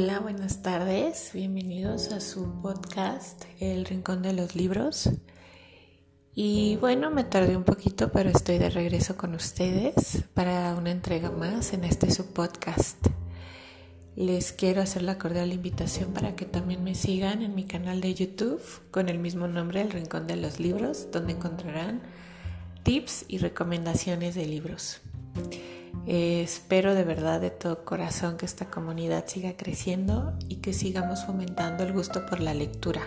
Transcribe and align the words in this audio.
Hola, 0.00 0.20
buenas 0.20 0.62
tardes. 0.62 1.32
Bienvenidos 1.34 2.12
a 2.12 2.20
su 2.20 2.62
podcast 2.62 3.46
El 3.58 3.84
Rincón 3.84 4.22
de 4.22 4.32
los 4.32 4.54
Libros. 4.54 5.10
Y 6.36 6.76
bueno, 6.76 7.10
me 7.10 7.24
tardé 7.24 7.56
un 7.56 7.64
poquito, 7.64 8.12
pero 8.12 8.30
estoy 8.30 8.58
de 8.58 8.70
regreso 8.70 9.16
con 9.16 9.34
ustedes 9.34 10.22
para 10.34 10.76
una 10.76 10.92
entrega 10.92 11.32
más 11.32 11.72
en 11.72 11.82
este 11.82 12.12
subpodcast. 12.12 13.08
Les 14.14 14.52
quiero 14.52 14.82
hacer 14.82 15.02
la 15.02 15.18
cordial 15.18 15.52
invitación 15.52 16.12
para 16.12 16.36
que 16.36 16.44
también 16.44 16.84
me 16.84 16.94
sigan 16.94 17.42
en 17.42 17.56
mi 17.56 17.64
canal 17.64 18.00
de 18.00 18.14
YouTube 18.14 18.62
con 18.92 19.08
el 19.08 19.18
mismo 19.18 19.48
nombre, 19.48 19.80
El 19.80 19.90
Rincón 19.90 20.28
de 20.28 20.36
los 20.36 20.60
Libros, 20.60 21.08
donde 21.10 21.32
encontrarán 21.32 22.02
tips 22.84 23.24
y 23.26 23.38
recomendaciones 23.38 24.36
de 24.36 24.46
libros. 24.46 25.00
Eh, 26.06 26.42
espero 26.42 26.94
de 26.94 27.04
verdad 27.04 27.40
de 27.40 27.50
todo 27.50 27.84
corazón 27.84 28.36
que 28.36 28.46
esta 28.46 28.70
comunidad 28.70 29.26
siga 29.26 29.56
creciendo 29.56 30.32
y 30.48 30.56
que 30.56 30.72
sigamos 30.72 31.24
fomentando 31.24 31.84
el 31.84 31.92
gusto 31.92 32.24
por 32.26 32.40
la 32.40 32.54
lectura. 32.54 33.02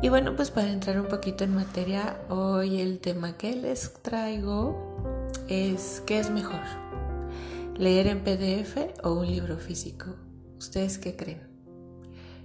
Y 0.00 0.10
bueno, 0.10 0.36
pues 0.36 0.50
para 0.52 0.70
entrar 0.70 1.00
un 1.00 1.08
poquito 1.08 1.42
en 1.42 1.54
materia, 1.54 2.20
hoy 2.28 2.80
el 2.80 3.00
tema 3.00 3.36
que 3.36 3.56
les 3.56 3.94
traigo 3.94 5.26
es 5.48 6.02
¿qué 6.06 6.20
es 6.20 6.30
mejor? 6.30 6.60
¿Leer 7.76 8.06
en 8.06 8.22
PDF 8.22 8.76
o 9.02 9.14
un 9.14 9.26
libro 9.26 9.56
físico? 9.56 10.06
¿Ustedes 10.58 10.98
qué 10.98 11.16
creen? 11.16 11.48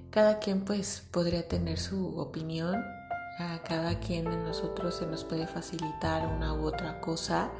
Cada 0.09 0.39
quien 0.39 0.65
pues 0.65 1.03
podría 1.11 1.47
tener 1.47 1.77
su 1.77 2.17
opinión, 2.17 2.83
a 3.39 3.59
cada 3.63 3.99
quien 3.99 4.25
de 4.25 4.37
nosotros 4.37 4.95
se 4.95 5.05
nos 5.05 5.23
puede 5.23 5.47
facilitar 5.47 6.27
una 6.27 6.53
u 6.53 6.65
otra 6.65 7.01
cosa 7.01 7.51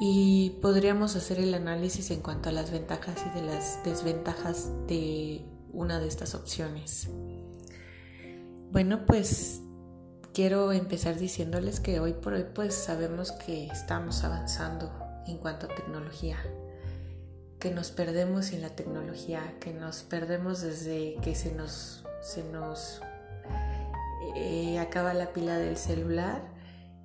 y 0.00 0.50
podríamos 0.62 1.16
hacer 1.16 1.40
el 1.40 1.54
análisis 1.54 2.10
en 2.10 2.20
cuanto 2.20 2.48
a 2.48 2.52
las 2.52 2.70
ventajas 2.70 3.16
y 3.26 3.38
de 3.38 3.46
las 3.46 3.82
desventajas 3.84 4.70
de 4.86 5.44
una 5.72 5.98
de 5.98 6.06
estas 6.06 6.34
opciones. 6.34 7.08
Bueno, 8.70 9.06
pues 9.06 9.60
quiero 10.32 10.72
empezar 10.72 11.18
diciéndoles 11.18 11.80
que 11.80 11.98
hoy 11.98 12.12
por 12.12 12.34
hoy 12.34 12.46
pues 12.54 12.74
sabemos 12.74 13.32
que 13.32 13.66
estamos 13.66 14.22
avanzando 14.22 14.92
en 15.26 15.38
cuanto 15.38 15.66
a 15.66 15.74
tecnología, 15.74 16.36
que 17.58 17.72
nos 17.72 17.90
perdemos 17.90 18.46
sin 18.46 18.62
la 18.62 18.70
tecnología, 18.70 19.56
que 19.58 19.72
nos 19.72 20.04
perdemos 20.04 20.60
desde 20.60 21.16
que 21.22 21.34
se 21.34 21.52
nos, 21.52 22.04
se 22.22 22.44
nos 22.44 23.00
eh, 24.36 24.78
acaba 24.78 25.12
la 25.12 25.32
pila 25.32 25.58
del 25.58 25.76
celular 25.76 26.42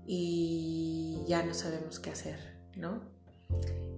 y 0.05 1.23
ya 1.27 1.43
no 1.43 1.55
sabemos 1.55 1.99
qué 1.99 2.11
hacer. 2.11 2.52
¿No? 2.75 3.01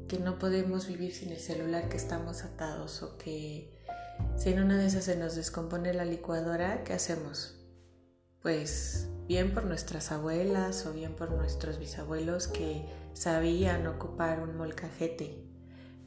Que 0.07 0.19
no 0.19 0.37
podemos 0.37 0.87
vivir 0.87 1.13
sin 1.13 1.31
el 1.31 1.39
celular, 1.39 1.89
que 1.89 1.97
estamos 1.97 2.43
atados 2.43 3.01
o 3.03 3.17
que 3.17 3.73
si 4.37 4.49
en 4.49 4.61
una 4.61 4.77
de 4.77 4.87
esas 4.87 5.05
se 5.05 5.15
nos 5.15 5.35
descompone 5.35 5.93
la 5.93 6.05
licuadora, 6.05 6.83
¿qué 6.83 6.93
hacemos? 6.93 7.55
Pues 8.41 9.07
bien 9.27 9.53
por 9.53 9.65
nuestras 9.65 10.11
abuelas 10.11 10.85
o 10.85 10.93
bien 10.93 11.15
por 11.15 11.31
nuestros 11.31 11.79
bisabuelos 11.79 12.47
que 12.47 12.85
sabían 13.13 13.87
ocupar 13.87 14.39
un 14.39 14.55
molcajete. 14.57 15.43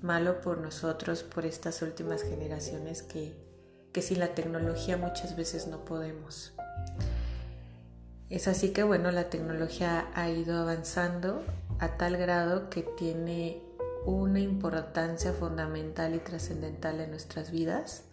Malo 0.00 0.40
por 0.40 0.58
nosotros, 0.58 1.24
por 1.24 1.44
estas 1.44 1.82
últimas 1.82 2.22
generaciones 2.22 3.02
que, 3.02 3.36
que 3.92 4.02
sin 4.02 4.20
la 4.20 4.34
tecnología 4.34 4.96
muchas 4.96 5.34
veces 5.36 5.66
no 5.66 5.84
podemos. 5.84 6.52
Es 8.30 8.46
así 8.46 8.70
que 8.72 8.82
bueno, 8.82 9.10
la 9.10 9.30
tecnología 9.30 10.08
ha 10.14 10.28
ido 10.28 10.58
avanzando 10.58 11.42
a 11.78 11.96
tal 11.96 12.16
grado 12.16 12.70
que 12.70 12.82
tiene 12.82 13.62
una 14.04 14.40
importancia 14.40 15.32
fundamental 15.32 16.14
y 16.14 16.18
trascendental 16.18 17.00
en 17.00 17.10
nuestras 17.10 17.50
vidas. 17.50 18.04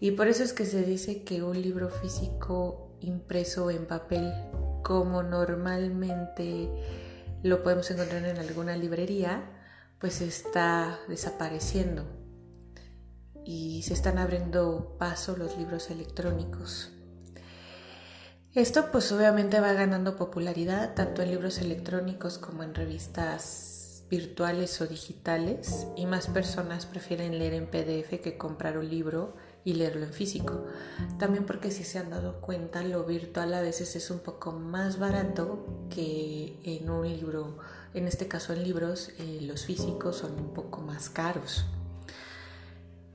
Y 0.00 0.12
por 0.12 0.28
eso 0.28 0.42
es 0.42 0.52
que 0.52 0.66
se 0.66 0.82
dice 0.82 1.22
que 1.24 1.42
un 1.42 1.60
libro 1.60 1.88
físico 1.88 2.96
impreso 3.00 3.70
en 3.70 3.86
papel, 3.86 4.32
como 4.82 5.22
normalmente 5.22 6.68
lo 7.42 7.62
podemos 7.62 7.90
encontrar 7.90 8.24
en 8.24 8.38
alguna 8.38 8.76
librería, 8.76 9.44
pues 9.98 10.20
está 10.20 10.98
desapareciendo 11.08 12.04
y 13.44 13.82
se 13.82 13.94
están 13.94 14.18
abriendo 14.18 14.96
paso 14.98 15.36
los 15.36 15.56
libros 15.56 15.90
electrónicos. 15.90 16.90
Esto 18.54 18.92
pues 18.92 19.10
obviamente 19.10 19.58
va 19.58 19.72
ganando 19.72 20.14
popularidad 20.14 20.94
tanto 20.94 21.22
en 21.22 21.30
libros 21.30 21.58
electrónicos 21.58 22.38
como 22.38 22.62
en 22.62 22.72
revistas 22.72 24.04
virtuales 24.08 24.80
o 24.80 24.86
digitales 24.86 25.88
y 25.96 26.06
más 26.06 26.28
personas 26.28 26.86
prefieren 26.86 27.36
leer 27.36 27.54
en 27.54 27.66
PDF 27.66 28.20
que 28.22 28.36
comprar 28.38 28.78
un 28.78 28.88
libro 28.88 29.34
y 29.64 29.72
leerlo 29.72 30.04
en 30.04 30.12
físico. 30.12 30.66
También 31.18 31.46
porque 31.46 31.72
si 31.72 31.82
se 31.82 31.98
han 31.98 32.10
dado 32.10 32.40
cuenta 32.40 32.84
lo 32.84 33.02
virtual 33.02 33.54
a 33.54 33.60
veces 33.60 33.96
es 33.96 34.08
un 34.12 34.20
poco 34.20 34.52
más 34.52 35.00
barato 35.00 35.66
que 35.90 36.56
en 36.62 36.88
un 36.88 37.08
libro, 37.08 37.58
en 37.92 38.06
este 38.06 38.28
caso 38.28 38.52
en 38.52 38.62
libros 38.62 39.10
eh, 39.18 39.40
los 39.42 39.64
físicos 39.64 40.18
son 40.18 40.38
un 40.38 40.54
poco 40.54 40.80
más 40.80 41.10
caros. 41.10 41.66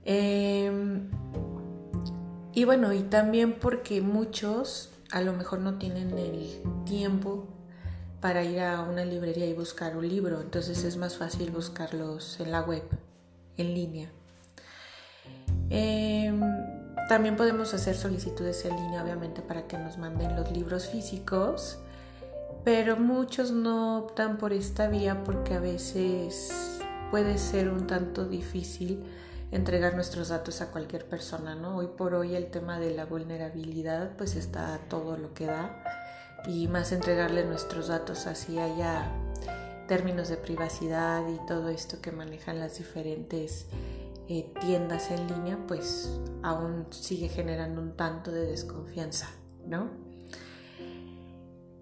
Em, 0.03 1.09
y 2.53 2.65
bueno, 2.65 2.91
y 2.91 3.03
también 3.03 3.53
porque 3.53 4.01
muchos 4.01 4.89
a 5.11 5.21
lo 5.21 5.33
mejor 5.33 5.59
no 5.59 5.77
tienen 5.77 6.17
el 6.17 6.61
tiempo 6.85 7.47
para 8.21 8.43
ir 8.43 8.59
a 8.59 8.81
una 8.81 9.05
librería 9.05 9.45
y 9.45 9.53
buscar 9.53 9.95
un 9.95 10.07
libro, 10.07 10.41
entonces 10.41 10.83
es 10.83 10.97
más 10.97 11.17
fácil 11.17 11.51
buscarlos 11.51 12.39
en 12.39 12.51
la 12.51 12.61
web, 12.61 12.83
en 13.57 13.73
línea. 13.73 14.09
Em, 15.69 16.41
también 17.07 17.35
podemos 17.35 17.73
hacer 17.73 17.95
solicitudes 17.95 18.65
en 18.65 18.75
línea, 18.75 19.03
obviamente, 19.03 19.41
para 19.41 19.67
que 19.67 19.77
nos 19.77 19.97
manden 19.97 20.35
los 20.35 20.51
libros 20.51 20.87
físicos, 20.87 21.79
pero 22.65 22.97
muchos 22.97 23.51
no 23.51 23.99
optan 23.99 24.37
por 24.37 24.51
esta 24.51 24.87
vía 24.89 25.23
porque 25.23 25.53
a 25.53 25.59
veces 25.59 26.79
puede 27.09 27.37
ser 27.37 27.69
un 27.69 27.87
tanto 27.87 28.25
difícil 28.25 29.03
entregar 29.51 29.95
nuestros 29.95 30.29
datos 30.29 30.61
a 30.61 30.71
cualquier 30.71 31.07
persona, 31.07 31.55
¿no? 31.55 31.77
Hoy 31.77 31.87
por 31.87 32.13
hoy 32.13 32.35
el 32.35 32.51
tema 32.51 32.79
de 32.79 32.91
la 32.91 33.05
vulnerabilidad 33.05 34.15
pues 34.17 34.35
está 34.35 34.79
todo 34.89 35.17
lo 35.17 35.33
que 35.33 35.45
da 35.45 35.83
y 36.47 36.67
más 36.67 36.91
entregarle 36.91 37.45
nuestros 37.45 37.87
datos 37.87 38.27
así 38.27 38.59
haya 38.59 39.11
términos 39.87 40.29
de 40.29 40.37
privacidad 40.37 41.27
y 41.27 41.45
todo 41.47 41.69
esto 41.69 41.99
que 41.99 42.11
manejan 42.11 42.59
las 42.59 42.77
diferentes 42.77 43.65
eh, 44.27 44.53
tiendas 44.61 45.09
en 45.09 45.27
línea 45.27 45.57
pues 45.67 46.19
aún 46.43 46.85
sigue 46.91 47.27
generando 47.27 47.81
un 47.81 47.95
tanto 47.97 48.31
de 48.31 48.45
desconfianza, 48.45 49.29
¿no? 49.65 49.89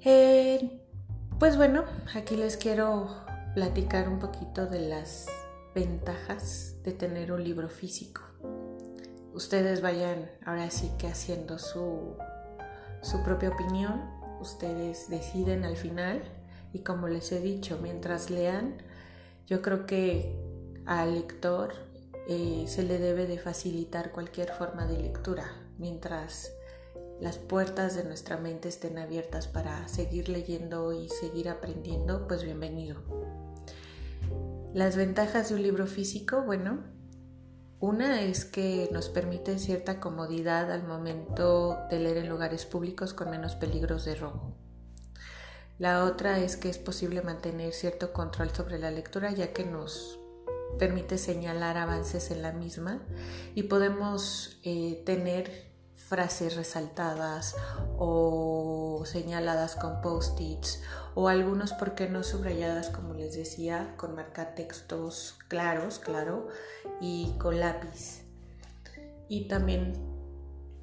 Eh, 0.05 0.81
pues 1.37 1.57
bueno, 1.57 1.83
aquí 2.15 2.37
les 2.37 2.55
quiero 2.55 3.09
platicar 3.53 4.07
un 4.07 4.19
poquito 4.19 4.65
de 4.67 4.79
las 4.79 5.27
ventajas 5.77 6.73
de 6.83 6.91
tener 6.91 7.31
un 7.31 7.43
libro 7.43 7.69
físico. 7.69 8.23
Ustedes 9.35 9.79
vayan 9.83 10.27
ahora 10.43 10.71
sí 10.71 10.91
que 10.97 11.07
haciendo 11.07 11.59
su, 11.59 12.15
su 13.03 13.21
propia 13.23 13.49
opinión, 13.49 14.01
ustedes 14.41 15.07
deciden 15.07 15.65
al 15.65 15.77
final 15.77 16.23
y 16.73 16.79
como 16.79 17.07
les 17.07 17.31
he 17.31 17.41
dicho, 17.41 17.77
mientras 17.79 18.31
lean, 18.31 18.81
yo 19.45 19.61
creo 19.61 19.85
que 19.85 20.35
al 20.87 21.13
lector 21.13 21.75
eh, 22.27 22.65
se 22.67 22.81
le 22.81 22.97
debe 22.97 23.27
de 23.27 23.37
facilitar 23.37 24.11
cualquier 24.11 24.49
forma 24.53 24.87
de 24.87 24.97
lectura, 24.97 25.45
mientras 25.77 26.53
las 27.21 27.37
puertas 27.37 27.95
de 27.95 28.03
nuestra 28.03 28.37
mente 28.37 28.67
estén 28.67 28.97
abiertas 28.97 29.47
para 29.47 29.87
seguir 29.87 30.27
leyendo 30.27 30.91
y 30.91 31.07
seguir 31.09 31.49
aprendiendo, 31.49 32.27
pues 32.27 32.43
bienvenido. 32.43 33.26
Las 34.77 34.95
ventajas 34.95 35.49
de 35.49 35.55
un 35.55 35.63
libro 35.63 35.87
físico, 35.87 36.43
bueno, 36.43 36.83
una 37.79 38.21
es 38.21 38.45
que 38.45 38.87
nos 38.91 39.09
permite 39.09 39.57
cierta 39.57 39.99
comodidad 39.99 40.71
al 40.71 40.83
momento 40.83 41.79
de 41.89 41.97
leer 41.97 42.17
en 42.17 42.29
lugares 42.29 42.67
públicos 42.67 43.15
con 43.15 43.31
menos 43.31 43.55
peligros 43.55 44.05
de 44.05 44.13
robo. 44.13 44.55
La 45.79 46.03
otra 46.03 46.37
es 46.37 46.57
que 46.57 46.69
es 46.69 46.77
posible 46.77 47.23
mantener 47.23 47.73
cierto 47.73 48.13
control 48.13 48.51
sobre 48.51 48.77
la 48.77 48.91
lectura 48.91 49.31
ya 49.31 49.51
que 49.51 49.65
nos 49.65 50.19
permite 50.77 51.17
señalar 51.17 51.75
avances 51.75 52.29
en 52.29 52.43
la 52.43 52.51
misma 52.51 53.01
y 53.55 53.63
podemos 53.63 54.59
eh, 54.63 55.01
tener 55.07 55.71
frases 56.07 56.55
resaltadas 56.55 57.55
o 57.97 59.03
señaladas 59.05 59.75
con 59.75 60.01
post-its 60.01 60.81
o 61.15 61.27
algunos, 61.27 61.73
¿por 61.73 61.95
qué 61.95 62.07
no 62.07 62.23
subrayadas, 62.23 62.89
como 62.89 63.13
les 63.13 63.35
decía, 63.35 63.93
con 63.97 64.15
marcatextos 64.15 65.37
claros, 65.47 65.99
claro, 65.99 66.47
y 67.01 67.33
con 67.39 67.59
lápiz. 67.59 68.23
Y 69.27 69.47
también 69.47 69.93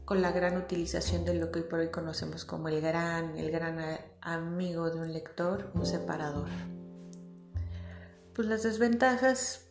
con 0.05 0.21
la 0.21 0.33
gran 0.33 0.59
utilización 0.59 1.25
de 1.25 1.35
lo 1.35 1.51
que 1.51 1.61
hoy 1.61 1.65
por 1.67 1.79
hoy 1.79 1.91
conocemos 1.91 2.45
como 2.45 2.69
el 2.69 2.81
gran, 2.81 3.39
el 3.39 3.51
gran 3.51 3.79
amigo 4.21 4.91
de 4.91 5.01
un 5.01 5.13
lector, 5.13 5.71
un 5.75 5.87
separador. 5.87 6.49
Pues 8.35 8.49
las 8.49 8.65
desventajas, 8.65 9.64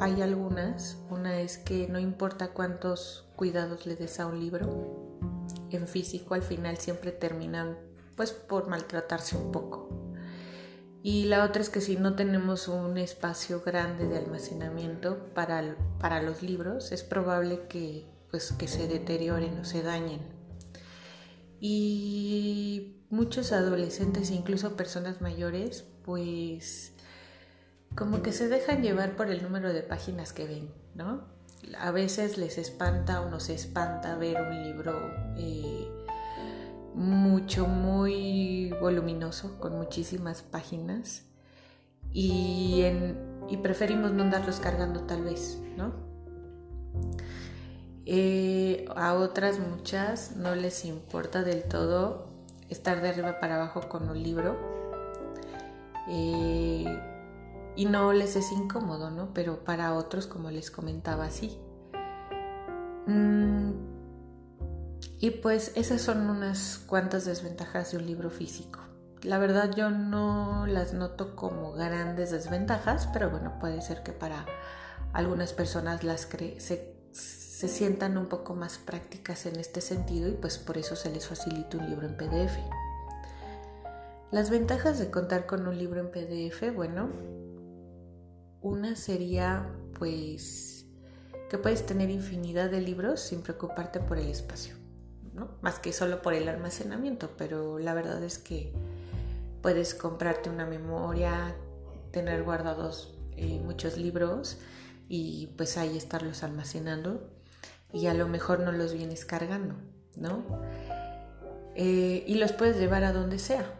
hay 0.00 0.22
algunas. 0.22 0.98
Una 1.10 1.40
es 1.40 1.58
que 1.58 1.88
no 1.88 1.98
importa 1.98 2.48
cuántos 2.48 3.26
cuidados 3.36 3.86
le 3.86 3.96
des 3.96 4.20
a 4.20 4.26
un 4.26 4.40
libro, 4.40 5.18
en 5.70 5.86
físico 5.86 6.34
al 6.34 6.42
final 6.42 6.78
siempre 6.78 7.12
terminan 7.12 7.76
pues 8.16 8.32
por 8.32 8.68
maltratarse 8.68 9.36
un 9.36 9.52
poco. 9.52 9.88
Y 11.02 11.26
la 11.26 11.44
otra 11.44 11.62
es 11.62 11.70
que 11.70 11.80
si 11.80 11.96
no 11.96 12.16
tenemos 12.16 12.66
un 12.66 12.98
espacio 12.98 13.62
grande 13.64 14.08
de 14.08 14.18
almacenamiento 14.18 15.32
para, 15.32 15.76
para 16.00 16.20
los 16.20 16.42
libros, 16.42 16.90
es 16.90 17.04
probable 17.04 17.62
que, 17.68 18.04
pues, 18.30 18.52
que 18.52 18.66
se 18.66 18.88
deterioren 18.88 19.58
o 19.60 19.64
se 19.64 19.82
dañen. 19.82 20.20
Y 21.60 22.96
muchos 23.10 23.52
adolescentes, 23.52 24.30
incluso 24.32 24.76
personas 24.76 25.20
mayores, 25.20 25.84
pues 26.04 26.92
como 27.98 28.22
que 28.22 28.32
se 28.32 28.48
dejan 28.48 28.80
llevar 28.80 29.16
por 29.16 29.28
el 29.28 29.42
número 29.42 29.72
de 29.72 29.82
páginas 29.82 30.32
que 30.32 30.46
ven, 30.46 30.70
¿no? 30.94 31.24
A 31.80 31.90
veces 31.90 32.38
les 32.38 32.56
espanta 32.56 33.20
o 33.22 33.28
nos 33.28 33.48
espanta 33.48 34.14
ver 34.14 34.40
un 34.40 34.62
libro 34.62 34.92
eh, 35.36 35.88
mucho, 36.94 37.66
muy 37.66 38.72
voluminoso, 38.80 39.58
con 39.58 39.76
muchísimas 39.76 40.42
páginas, 40.42 41.24
y, 42.12 42.84
preferimos 43.64 44.12
no 44.12 44.22
andarlos 44.22 44.60
cargando 44.60 45.00
tal 45.00 45.24
vez, 45.24 45.58
¿no? 45.76 45.92
Eh, 48.06 48.86
a 48.94 49.14
otras 49.14 49.58
muchas 49.58 50.36
no 50.36 50.54
les 50.54 50.84
importa 50.84 51.42
del 51.42 51.64
todo 51.64 52.28
estar 52.68 53.02
de 53.02 53.08
arriba 53.08 53.40
para 53.40 53.56
abajo 53.56 53.88
con 53.88 54.08
un 54.08 54.22
libro. 54.22 54.56
Eh, 56.08 57.17
y 57.78 57.86
no 57.86 58.12
les 58.12 58.34
es 58.34 58.50
incómodo, 58.50 59.08
¿no? 59.08 59.32
Pero 59.32 59.62
para 59.62 59.94
otros, 59.94 60.26
como 60.26 60.50
les 60.50 60.68
comentaba, 60.68 61.30
sí. 61.30 61.60
Mm, 63.06 63.70
y 65.20 65.30
pues 65.30 65.70
esas 65.76 66.00
son 66.00 66.28
unas 66.28 66.78
cuantas 66.88 67.24
desventajas 67.24 67.92
de 67.92 67.98
un 67.98 68.06
libro 68.06 68.30
físico. 68.30 68.80
La 69.22 69.38
verdad 69.38 69.70
yo 69.76 69.90
no 69.90 70.66
las 70.66 70.92
noto 70.92 71.36
como 71.36 71.70
grandes 71.70 72.32
desventajas, 72.32 73.08
pero 73.12 73.30
bueno, 73.30 73.60
puede 73.60 73.80
ser 73.80 74.02
que 74.02 74.10
para 74.10 74.44
algunas 75.12 75.52
personas 75.52 76.02
las 76.02 76.22
se, 76.22 76.96
se 77.12 77.68
sientan 77.68 78.18
un 78.18 78.26
poco 78.26 78.56
más 78.56 78.78
prácticas 78.78 79.46
en 79.46 79.54
este 79.54 79.82
sentido 79.82 80.28
y 80.28 80.32
pues 80.32 80.58
por 80.58 80.78
eso 80.78 80.96
se 80.96 81.12
les 81.12 81.28
facilita 81.28 81.78
un 81.78 81.88
libro 81.88 82.08
en 82.08 82.16
PDF. 82.16 82.58
Las 84.32 84.50
ventajas 84.50 84.98
de 84.98 85.12
contar 85.12 85.46
con 85.46 85.68
un 85.68 85.78
libro 85.78 86.00
en 86.00 86.10
PDF, 86.10 86.74
bueno, 86.74 87.08
una 88.62 88.96
sería 88.96 89.70
pues 89.98 90.86
que 91.48 91.58
puedes 91.58 91.86
tener 91.86 92.10
infinidad 92.10 92.70
de 92.70 92.80
libros 92.80 93.20
sin 93.20 93.42
preocuparte 93.42 94.00
por 94.00 94.18
el 94.18 94.28
espacio, 94.28 94.74
¿no? 95.34 95.50
Más 95.62 95.78
que 95.78 95.92
solo 95.92 96.20
por 96.20 96.34
el 96.34 96.48
almacenamiento, 96.48 97.30
pero 97.36 97.78
la 97.78 97.94
verdad 97.94 98.22
es 98.22 98.38
que 98.38 98.72
puedes 99.62 99.94
comprarte 99.94 100.50
una 100.50 100.66
memoria, 100.66 101.56
tener 102.10 102.42
guardados 102.42 103.14
eh, 103.36 103.60
muchos 103.64 103.96
libros 103.96 104.58
y 105.08 105.48
pues 105.56 105.78
ahí 105.78 105.96
estarlos 105.96 106.42
almacenando 106.42 107.30
y 107.92 108.06
a 108.06 108.14
lo 108.14 108.28
mejor 108.28 108.60
no 108.60 108.72
los 108.72 108.92
vienes 108.92 109.24
cargando, 109.24 109.74
¿no? 110.16 110.44
Eh, 111.74 112.24
y 112.26 112.34
los 112.34 112.52
puedes 112.52 112.76
llevar 112.76 113.04
a 113.04 113.12
donde 113.12 113.38
sea. 113.38 113.72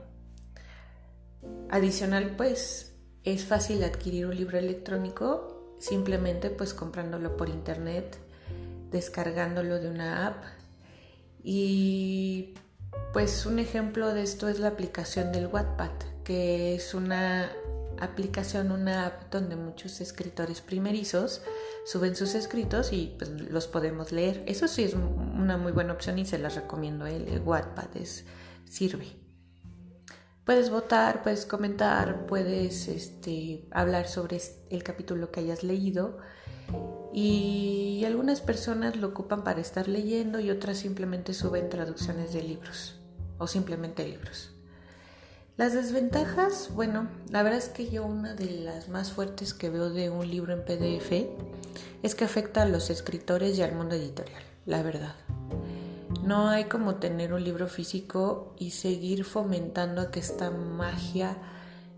Adicional, 1.71 2.37
pues 2.37 2.98
es 3.25 3.45
fácil 3.45 3.83
adquirir 3.85 4.27
un 4.27 4.37
libro 4.37 4.59
electrónico 4.59 5.77
simplemente 5.79 6.51
pues 6.51 6.75
comprándolo 6.75 7.37
por 7.37 7.49
internet, 7.49 8.19
descargándolo 8.91 9.79
de 9.79 9.91
una 9.91 10.27
app 10.27 10.45
y 11.43 12.55
pues 13.13 13.47
un 13.47 13.59
ejemplo 13.59 14.13
de 14.13 14.23
esto 14.23 14.49
es 14.49 14.59
la 14.59 14.69
aplicación 14.69 15.33
del 15.33 15.47
Wattpad, 15.47 15.91
que 16.25 16.75
es 16.75 16.95
una 16.95 17.51
aplicación, 18.01 18.71
una 18.71 19.07
app 19.07 19.33
donde 19.33 19.57
muchos 19.57 20.01
escritores 20.01 20.61
primerizos 20.61 21.43
suben 21.85 22.17
sus 22.17 22.35
escritos 22.35 22.93
y 22.93 23.15
pues, 23.19 23.31
los 23.31 23.67
podemos 23.67 24.13
leer. 24.13 24.43
Eso 24.47 24.69
sí 24.69 24.85
es 24.85 24.95
una 24.95 25.57
muy 25.57 25.73
buena 25.73 25.93
opción 25.93 26.19
y 26.19 26.27
se 26.27 26.39
las 26.39 26.55
recomiendo. 26.55 27.07
El 27.07 27.41
Wattpad 27.45 27.97
es, 27.97 28.25
sirve. 28.69 29.28
Puedes 30.49 30.71
votar, 30.71 31.23
puedes 31.23 31.45
comentar, 31.45 32.25
puedes 32.25 32.89
este, 32.89 33.69
hablar 33.71 34.09
sobre 34.09 34.41
el 34.71 34.83
capítulo 34.83 35.31
que 35.31 35.41
hayas 35.41 35.63
leído 35.63 36.17
y 37.13 38.03
algunas 38.07 38.41
personas 38.41 38.97
lo 38.97 39.09
ocupan 39.09 39.45
para 39.45 39.61
estar 39.61 39.89
leyendo 39.89 40.41
y 40.41 40.51
otras 40.51 40.79
simplemente 40.79 41.35
suben 41.35 41.69
traducciones 41.69 42.33
de 42.33 42.43
libros 42.43 42.99
o 43.37 43.47
simplemente 43.47 44.09
libros. 44.09 44.55
Las 45.59 45.75
desventajas, 45.75 46.71
bueno, 46.73 47.11
la 47.29 47.43
verdad 47.43 47.59
es 47.59 47.69
que 47.69 47.91
yo 47.91 48.07
una 48.07 48.33
de 48.33 48.49
las 48.49 48.89
más 48.89 49.13
fuertes 49.13 49.53
que 49.53 49.69
veo 49.69 49.91
de 49.91 50.09
un 50.09 50.31
libro 50.31 50.55
en 50.55 50.65
PDF 50.65 51.29
es 52.03 52.15
que 52.15 52.25
afecta 52.25 52.63
a 52.63 52.67
los 52.67 52.89
escritores 52.89 53.59
y 53.59 53.63
al 53.63 53.75
mundo 53.75 53.97
editorial, 53.97 54.43
la 54.65 54.83
verdad. 54.83 55.15
No 56.29 56.51
hay 56.51 56.65
como 56.65 56.97
tener 56.97 57.33
un 57.33 57.43
libro 57.43 57.69
físico 57.69 58.55
y 58.59 58.73
seguir 58.73 59.25
fomentando 59.25 60.11
que 60.11 60.21
esta 60.21 60.51
magia, 60.51 61.39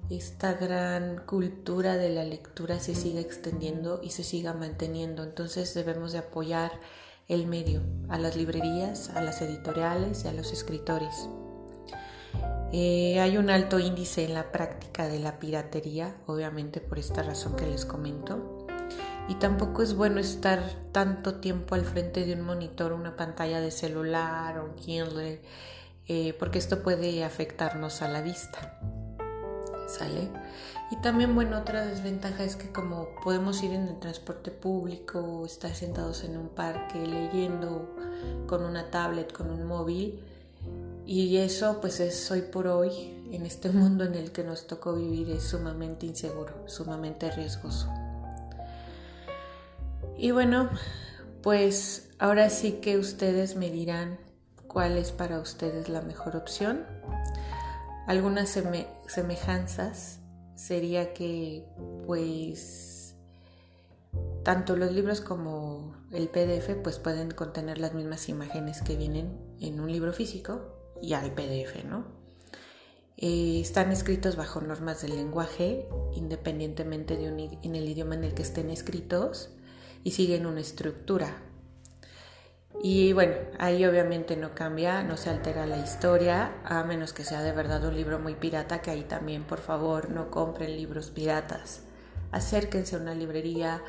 esta 0.08 0.52
gran 0.52 1.26
cultura 1.26 1.96
de 1.96 2.10
la 2.10 2.22
lectura 2.22 2.78
se 2.78 2.94
siga 2.94 3.20
extendiendo 3.20 3.98
y 4.04 4.10
se 4.10 4.22
siga 4.22 4.54
manteniendo. 4.54 5.24
Entonces 5.24 5.74
debemos 5.74 6.12
de 6.12 6.18
apoyar 6.18 6.70
el 7.26 7.48
medio, 7.48 7.82
a 8.08 8.18
las 8.18 8.36
librerías, 8.36 9.10
a 9.16 9.20
las 9.20 9.42
editoriales 9.42 10.24
y 10.24 10.28
a 10.28 10.32
los 10.32 10.52
escritores. 10.52 11.28
Eh, 12.72 13.18
hay 13.18 13.36
un 13.36 13.50
alto 13.50 13.80
índice 13.80 14.24
en 14.24 14.34
la 14.34 14.52
práctica 14.52 15.08
de 15.08 15.18
la 15.18 15.40
piratería, 15.40 16.14
obviamente 16.26 16.80
por 16.80 17.00
esta 17.00 17.24
razón 17.24 17.56
que 17.56 17.66
les 17.66 17.84
comento 17.84 18.59
y 19.30 19.36
tampoco 19.36 19.82
es 19.84 19.94
bueno 19.94 20.18
estar 20.18 20.60
tanto 20.90 21.36
tiempo 21.36 21.76
al 21.76 21.84
frente 21.84 22.26
de 22.26 22.34
un 22.34 22.40
monitor, 22.40 22.92
una 22.92 23.14
pantalla 23.14 23.60
de 23.60 23.70
celular 23.70 24.58
o 24.58 24.64
un 24.64 24.74
Kindle, 24.74 25.40
eh, 26.08 26.34
porque 26.36 26.58
esto 26.58 26.82
puede 26.82 27.22
afectarnos 27.22 28.02
a 28.02 28.08
la 28.08 28.22
vista. 28.22 28.80
¿Sale? 29.86 30.28
Y 30.90 30.96
también, 30.96 31.32
bueno, 31.36 31.58
otra 31.58 31.86
desventaja 31.86 32.42
es 32.42 32.56
que 32.56 32.72
como 32.72 33.06
podemos 33.22 33.62
ir 33.62 33.72
en 33.72 33.86
el 33.86 34.00
transporte 34.00 34.50
público, 34.50 35.46
estar 35.46 35.76
sentados 35.76 36.24
en 36.24 36.36
un 36.36 36.48
parque 36.48 36.98
leyendo 36.98 37.88
con 38.48 38.64
una 38.64 38.90
tablet, 38.90 39.32
con 39.32 39.52
un 39.52 39.64
móvil, 39.64 40.24
y 41.06 41.36
eso 41.36 41.80
pues 41.80 42.00
es 42.00 42.28
hoy 42.32 42.42
por 42.42 42.66
hoy, 42.66 43.28
en 43.30 43.46
este 43.46 43.68
mundo 43.70 44.02
en 44.02 44.16
el 44.16 44.32
que 44.32 44.42
nos 44.42 44.66
tocó 44.66 44.92
vivir, 44.94 45.30
es 45.30 45.44
sumamente 45.44 46.04
inseguro, 46.06 46.64
sumamente 46.66 47.30
riesgoso. 47.30 47.99
Y 50.20 50.32
bueno, 50.32 50.68
pues 51.42 52.10
ahora 52.18 52.50
sí 52.50 52.72
que 52.72 52.98
ustedes 52.98 53.56
me 53.56 53.70
cuál 54.66 54.98
es 54.98 55.12
para 55.12 55.40
ustedes 55.40 55.88
la 55.88 56.02
mejor 56.02 56.36
opción. 56.36 56.84
Algunas 58.06 58.50
semejanzas 59.06 60.18
sería 60.56 61.14
que 61.14 61.64
pues 62.06 63.16
tanto 64.42 64.76
los 64.76 64.92
libros 64.92 65.22
como 65.22 65.96
el 66.12 66.28
PDF 66.28 66.74
pues 66.82 66.98
pueden 66.98 67.30
contener 67.30 67.78
las 67.78 67.94
mismas 67.94 68.28
imágenes 68.28 68.82
que 68.82 68.96
vienen 68.96 69.38
en 69.58 69.80
un 69.80 69.90
libro 69.90 70.12
físico 70.12 70.76
y 71.00 71.14
al 71.14 71.32
PDF, 71.32 71.82
¿no? 71.88 72.04
Eh, 73.16 73.58
están 73.62 73.90
escritos 73.90 74.36
bajo 74.36 74.60
normas 74.60 75.00
del 75.00 75.16
lenguaje, 75.16 75.88
independientemente 76.12 77.16
de 77.16 77.58
en 77.62 77.74
el 77.74 77.88
idioma 77.88 78.16
en 78.16 78.24
el 78.24 78.34
que 78.34 78.42
estén 78.42 78.68
escritos 78.68 79.54
y 80.04 80.12
siguen 80.12 80.46
una 80.46 80.60
estructura. 80.60 81.36
Y 82.82 83.12
bueno, 83.12 83.34
ahí 83.58 83.84
obviamente 83.84 84.36
no 84.36 84.54
cambia, 84.54 85.02
no 85.02 85.18
se 85.18 85.28
altera 85.28 85.66
la 85.66 85.78
historia, 85.78 86.54
a 86.64 86.82
menos 86.84 87.12
que 87.12 87.24
sea 87.24 87.42
de 87.42 87.52
verdad 87.52 87.84
un 87.84 87.94
libro 87.94 88.18
muy 88.18 88.34
pirata, 88.34 88.80
que 88.80 88.90
ahí 88.90 89.02
también 89.02 89.44
por 89.44 89.58
favor 89.58 90.08
no 90.10 90.30
compren 90.30 90.76
libros 90.76 91.10
piratas. 91.10 91.82
Acérquense 92.32 92.96
a 92.96 93.00
una 93.00 93.14
librería 93.14 93.82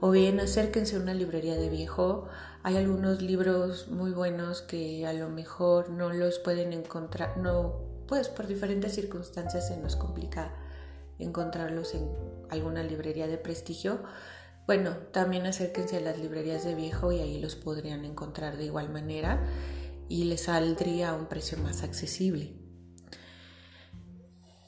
o 0.00 0.10
bien 0.10 0.40
acérquense 0.40 0.96
a 0.96 1.00
una 1.00 1.12
librería 1.12 1.56
de 1.56 1.68
viejo. 1.68 2.28
Hay 2.62 2.76
algunos 2.76 3.20
libros 3.20 3.88
muy 3.88 4.12
buenos 4.12 4.62
que 4.62 5.06
a 5.06 5.12
lo 5.12 5.28
mejor 5.28 5.90
no 5.90 6.10
los 6.10 6.38
pueden 6.38 6.72
encontrar, 6.72 7.36
no, 7.36 7.74
pues 8.06 8.30
por 8.30 8.46
diferentes 8.46 8.94
circunstancias 8.94 9.68
se 9.68 9.76
nos 9.76 9.96
complica 9.96 10.54
encontrarlos 11.18 11.94
en 11.94 12.08
alguna 12.48 12.82
librería 12.82 13.26
de 13.26 13.36
prestigio 13.36 14.00
bueno, 14.68 14.98
también 15.12 15.46
acérquense 15.46 15.96
a 15.96 16.00
las 16.00 16.18
librerías 16.18 16.62
de 16.62 16.74
viejo 16.74 17.10
y 17.10 17.20
ahí 17.20 17.40
los 17.40 17.56
podrían 17.56 18.04
encontrar 18.04 18.58
de 18.58 18.66
igual 18.66 18.90
manera 18.90 19.42
y 20.10 20.24
les 20.24 20.42
saldría 20.42 21.08
a 21.08 21.14
un 21.14 21.24
precio 21.24 21.56
más 21.56 21.82
accesible. 21.82 22.52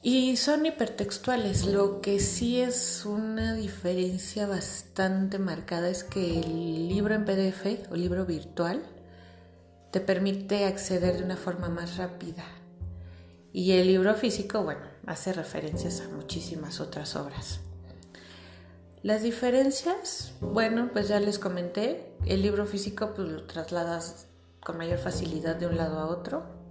Y 0.01 0.37
son 0.37 0.65
hipertextuales, 0.65 1.67
lo 1.67 2.01
que 2.01 2.19
sí 2.19 2.59
es 2.59 3.05
una 3.05 3.53
diferencia 3.53 4.47
bastante 4.47 5.37
marcada 5.37 5.87
es 5.87 6.03
que 6.03 6.39
el 6.39 6.87
libro 6.87 7.13
en 7.13 7.23
PDF 7.23 7.91
o 7.91 7.95
libro 7.95 8.25
virtual 8.25 8.81
te 9.91 9.99
permite 10.01 10.65
acceder 10.65 11.17
de 11.17 11.25
una 11.25 11.37
forma 11.37 11.69
más 11.69 11.97
rápida. 11.97 12.43
Y 13.53 13.73
el 13.73 13.85
libro 13.85 14.15
físico, 14.15 14.63
bueno, 14.63 14.81
hace 15.05 15.31
referencias 15.31 16.01
a 16.01 16.07
muchísimas 16.07 16.79
otras 16.79 17.15
obras. 17.15 17.59
Las 19.03 19.23
diferencias, 19.23 20.33
bueno, 20.41 20.89
pues 20.93 21.07
ya 21.07 21.19
les 21.19 21.39
comenté, 21.39 22.13
el 22.25 22.41
libro 22.41 22.65
físico 22.65 23.13
pues 23.15 23.29
lo 23.29 23.43
trasladas 23.45 24.27
con 24.63 24.77
mayor 24.77 24.99
facilidad 24.99 25.55
de 25.55 25.67
un 25.67 25.77
lado 25.77 25.99
a 25.99 26.05
otro 26.05 26.61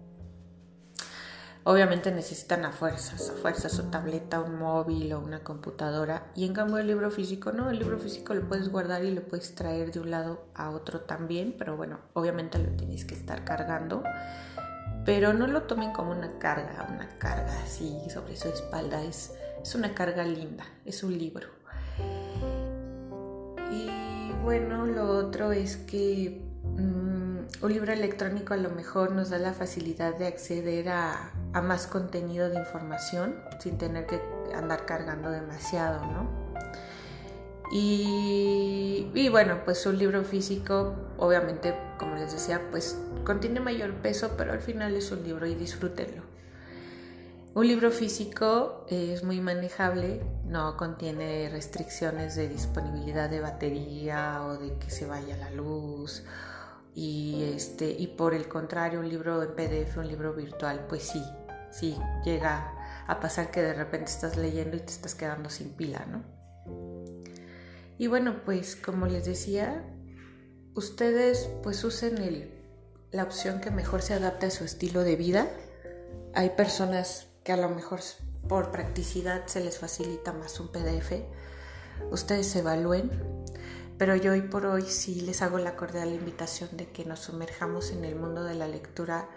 Obviamente 1.64 2.10
necesitan 2.10 2.64
a 2.64 2.72
fuerzas, 2.72 3.28
a 3.28 3.34
fuerzas 3.34 3.72
su 3.72 3.90
tableta, 3.90 4.40
un 4.40 4.58
móvil 4.58 5.12
o 5.12 5.20
una 5.20 5.40
computadora. 5.40 6.32
Y 6.34 6.46
en 6.46 6.54
cambio 6.54 6.78
el 6.78 6.86
libro 6.86 7.10
físico 7.10 7.52
no, 7.52 7.68
el 7.68 7.78
libro 7.78 7.98
físico 7.98 8.32
lo 8.32 8.48
puedes 8.48 8.70
guardar 8.70 9.04
y 9.04 9.10
lo 9.10 9.22
puedes 9.22 9.54
traer 9.54 9.92
de 9.92 10.00
un 10.00 10.10
lado 10.10 10.46
a 10.54 10.70
otro 10.70 11.02
también, 11.02 11.54
pero 11.58 11.76
bueno, 11.76 12.00
obviamente 12.14 12.58
lo 12.58 12.70
tienes 12.70 13.04
que 13.04 13.14
estar 13.14 13.44
cargando. 13.44 14.02
Pero 15.04 15.34
no 15.34 15.46
lo 15.46 15.62
tomen 15.64 15.92
como 15.92 16.12
una 16.12 16.38
carga, 16.38 16.88
una 16.90 17.08
carga 17.18 17.62
así 17.62 17.94
sobre 18.08 18.36
su 18.36 18.48
espalda, 18.48 19.02
es, 19.02 19.34
es 19.62 19.74
una 19.74 19.94
carga 19.94 20.24
linda, 20.24 20.64
es 20.86 21.02
un 21.02 21.16
libro. 21.16 21.59
Bueno, 24.42 24.86
lo 24.86 25.08
otro 25.18 25.52
es 25.52 25.76
que 25.76 26.40
mm, 26.76 27.64
un 27.64 27.72
libro 27.72 27.92
electrónico 27.92 28.54
a 28.54 28.56
lo 28.56 28.70
mejor 28.70 29.12
nos 29.12 29.30
da 29.30 29.38
la 29.38 29.52
facilidad 29.52 30.16
de 30.16 30.26
acceder 30.26 30.88
a, 30.88 31.32
a 31.52 31.60
más 31.60 31.86
contenido 31.86 32.48
de 32.48 32.58
información 32.58 33.34
sin 33.58 33.76
tener 33.76 34.06
que 34.06 34.20
andar 34.54 34.86
cargando 34.86 35.30
demasiado, 35.30 36.06
¿no? 36.06 36.28
Y, 37.72 39.10
y, 39.14 39.28
bueno, 39.28 39.60
pues 39.64 39.86
un 39.86 39.96
libro 39.96 40.24
físico, 40.24 40.96
obviamente, 41.18 41.74
como 41.98 42.16
les 42.16 42.32
decía, 42.32 42.60
pues 42.70 42.98
contiene 43.24 43.60
mayor 43.60 43.92
peso, 43.94 44.32
pero 44.36 44.52
al 44.52 44.60
final 44.60 44.96
es 44.96 45.12
un 45.12 45.22
libro 45.22 45.46
y 45.46 45.54
disfrútenlo. 45.54 46.22
Un 47.52 47.66
libro 47.66 47.90
físico 47.90 48.86
es 48.88 49.24
muy 49.24 49.40
manejable, 49.40 50.22
no 50.44 50.76
contiene 50.76 51.48
restricciones 51.50 52.36
de 52.36 52.48
disponibilidad 52.48 53.28
de 53.28 53.40
batería 53.40 54.44
o 54.44 54.56
de 54.56 54.78
que 54.78 54.90
se 54.90 55.06
vaya 55.06 55.36
la 55.36 55.50
luz. 55.50 56.22
Y 56.94 57.52
este 57.54 57.90
y 57.90 58.08
por 58.08 58.34
el 58.34 58.48
contrario 58.48 59.00
un 59.00 59.08
libro 59.08 59.42
en 59.42 59.54
PDF 59.54 59.96
un 59.96 60.08
libro 60.08 60.34
virtual 60.34 60.86
pues 60.88 61.04
sí 61.04 61.22
sí 61.70 61.96
llega 62.24 62.72
a 63.06 63.20
pasar 63.20 63.52
que 63.52 63.62
de 63.62 63.74
repente 63.74 64.10
estás 64.10 64.36
leyendo 64.36 64.76
y 64.76 64.80
te 64.80 64.90
estás 64.90 65.14
quedando 65.14 65.50
sin 65.50 65.70
pila 65.70 66.04
no 66.06 66.24
y 67.96 68.08
bueno 68.08 68.42
pues 68.44 68.74
como 68.74 69.06
les 69.06 69.24
decía 69.24 69.84
ustedes 70.74 71.48
pues 71.62 71.84
usen 71.84 72.18
el, 72.18 72.50
la 73.12 73.22
opción 73.22 73.60
que 73.60 73.70
mejor 73.70 74.02
se 74.02 74.14
adapte 74.14 74.46
a 74.46 74.50
su 74.50 74.64
estilo 74.64 75.02
de 75.02 75.16
vida. 75.16 75.48
Hay 76.34 76.50
personas 76.50 77.29
a 77.50 77.56
lo 77.56 77.68
mejor 77.68 78.00
por 78.48 78.70
practicidad 78.70 79.46
se 79.46 79.60
les 79.60 79.78
facilita 79.78 80.32
más 80.32 80.58
un 80.60 80.68
PDF 80.68 81.12
ustedes 82.10 82.54
evalúen 82.56 83.10
pero 84.00 84.16
yo 84.16 84.32
hoy 84.32 84.40
por 84.40 84.64
hoy 84.64 84.82
sí 84.82 85.20
les 85.20 85.42
hago 85.42 85.58
la 85.58 85.76
cordial 85.76 86.14
invitación 86.14 86.70
de 86.72 86.86
que 86.90 87.04
nos 87.04 87.20
sumerjamos 87.20 87.90
en 87.90 88.06
el 88.06 88.16
mundo 88.16 88.44
de 88.44 88.54
la 88.54 88.66
lectura 88.66 89.28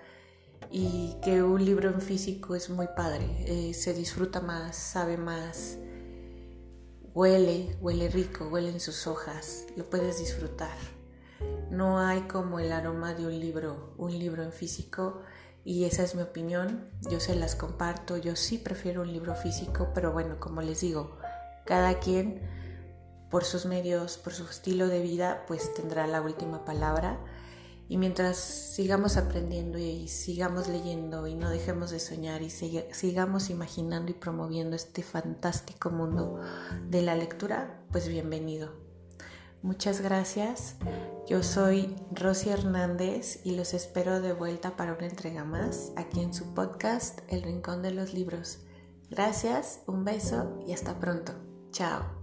y 0.72 1.18
que 1.22 1.44
un 1.44 1.64
libro 1.64 1.90
en 1.90 2.02
físico 2.02 2.56
es 2.56 2.70
muy 2.70 2.88
padre, 2.96 3.26
eh, 3.46 3.74
se 3.74 3.94
disfruta 3.94 4.40
más, 4.40 4.76
sabe 4.76 5.18
más, 5.18 5.78
huele, 7.14 7.76
huele 7.82 8.10
rico, 8.10 8.48
huele 8.48 8.70
en 8.70 8.80
sus 8.80 9.06
hojas, 9.06 9.66
lo 9.76 9.90
puedes 9.90 10.20
disfrutar. 10.20 10.78
No 11.70 12.00
hay 12.00 12.22
como 12.22 12.60
el 12.60 12.72
aroma 12.72 13.14
de 13.14 13.26
un 13.26 13.38
libro, 13.38 13.94
un 13.98 14.18
libro 14.18 14.44
en 14.44 14.54
físico 14.54 15.22
y 15.66 15.86
esa 15.86 16.04
es 16.04 16.16
mi 16.16 16.22
opinión, 16.22 16.90
yo 17.10 17.20
se 17.20 17.36
las 17.36 17.56
comparto, 17.56 18.18
yo 18.18 18.36
sí 18.36 18.58
prefiero 18.58 19.02
un 19.02 19.14
libro 19.14 19.36
físico, 19.36 19.90
pero 19.94 20.12
bueno, 20.12 20.40
como 20.40 20.62
les 20.62 20.82
digo, 20.82 21.18
cada 21.66 22.00
quien 22.00 22.42
por 23.30 23.46
sus 23.46 23.66
medios, 23.66 24.18
por 24.18 24.34
su 24.34 24.44
estilo 24.44 24.88
de 24.88 25.02
vida, 25.02 25.46
pues 25.48 25.74
tendrá 25.74 26.06
la 26.06 26.22
última 26.22 26.66
palabra. 26.66 27.20
Y 27.90 27.98
mientras 27.98 28.38
sigamos 28.38 29.18
aprendiendo 29.18 29.78
y 29.78 30.08
sigamos 30.08 30.68
leyendo 30.68 31.28
y 31.28 31.36
no 31.36 31.50
dejemos 31.50 31.90
de 31.90 32.00
soñar 32.00 32.44
y 32.44 32.50
sigamos 32.50 33.50
imaginando 33.50 34.12
y 34.12 34.14
promoviendo 34.14 34.76
este 34.76 35.02
fantástico 35.02 35.90
mundo 35.90 36.42
de 36.90 37.02
la 37.02 37.16
lectura, 37.16 37.84
pues 37.92 38.08
bienvenido. 38.08 38.83
Muchas 39.64 40.02
gracias. 40.02 40.76
Yo 41.26 41.42
soy 41.42 41.96
Rosy 42.12 42.50
Hernández 42.50 43.40
y 43.46 43.56
los 43.56 43.74
espero 43.74 44.20
de 44.20 44.34
vuelta 44.34 44.76
para 44.76 44.94
una 44.94 45.08
entrega 45.08 45.46
más 45.46 45.94
aquí 45.96 46.20
en 46.20 46.34
su 46.34 46.54
podcast 46.54 47.22
El 47.30 47.44
Rincón 47.44 47.82
de 47.82 47.92
los 47.92 48.14
Libros. 48.14 48.60
Gracias, 49.10 49.82
un 49.88 50.04
beso 50.04 50.60
y 50.68 50.74
hasta 50.74 51.00
pronto. 51.00 51.34
Chao. 51.72 52.23